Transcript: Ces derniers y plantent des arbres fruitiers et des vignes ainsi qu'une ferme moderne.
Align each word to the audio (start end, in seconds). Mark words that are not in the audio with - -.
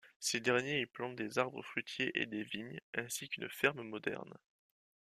Ces 0.19 0.39
derniers 0.39 0.81
y 0.81 0.87
plantent 0.87 1.15
des 1.15 1.37
arbres 1.37 1.61
fruitiers 1.61 2.09
et 2.19 2.25
des 2.25 2.41
vignes 2.41 2.79
ainsi 2.95 3.29
qu'une 3.29 3.47
ferme 3.51 3.83
moderne. 3.83 4.33